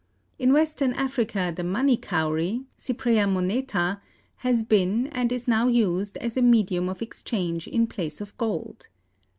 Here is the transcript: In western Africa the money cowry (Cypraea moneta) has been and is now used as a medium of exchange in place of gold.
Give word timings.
In 0.39 0.51
western 0.51 0.93
Africa 0.93 1.53
the 1.55 1.63
money 1.63 1.95
cowry 1.95 2.65
(Cypraea 2.75 3.27
moneta) 3.31 4.01
has 4.37 4.63
been 4.63 5.05
and 5.11 5.31
is 5.31 5.47
now 5.47 5.67
used 5.67 6.17
as 6.17 6.35
a 6.35 6.41
medium 6.41 6.89
of 6.89 7.03
exchange 7.03 7.67
in 7.67 7.85
place 7.85 8.19
of 8.19 8.35
gold. 8.39 8.87